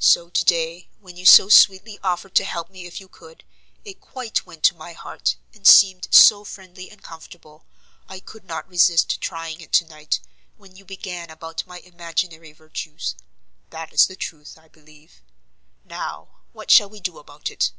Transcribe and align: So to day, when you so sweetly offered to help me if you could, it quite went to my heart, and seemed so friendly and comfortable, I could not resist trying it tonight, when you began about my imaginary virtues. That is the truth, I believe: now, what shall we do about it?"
So 0.00 0.28
to 0.28 0.44
day, 0.44 0.88
when 0.98 1.16
you 1.16 1.24
so 1.24 1.48
sweetly 1.48 2.00
offered 2.02 2.34
to 2.34 2.44
help 2.44 2.68
me 2.68 2.86
if 2.86 3.00
you 3.00 3.06
could, 3.06 3.44
it 3.84 4.00
quite 4.00 4.44
went 4.44 4.64
to 4.64 4.74
my 4.74 4.92
heart, 4.92 5.36
and 5.54 5.64
seemed 5.64 6.08
so 6.10 6.42
friendly 6.42 6.90
and 6.90 7.00
comfortable, 7.00 7.64
I 8.08 8.18
could 8.18 8.42
not 8.42 8.68
resist 8.68 9.20
trying 9.20 9.60
it 9.60 9.72
tonight, 9.72 10.18
when 10.56 10.74
you 10.74 10.84
began 10.84 11.30
about 11.30 11.64
my 11.64 11.78
imaginary 11.78 12.52
virtues. 12.52 13.14
That 13.70 13.92
is 13.92 14.08
the 14.08 14.16
truth, 14.16 14.58
I 14.58 14.66
believe: 14.66 15.22
now, 15.84 16.40
what 16.52 16.72
shall 16.72 16.88
we 16.90 16.98
do 16.98 17.16
about 17.20 17.48
it?" 17.48 17.70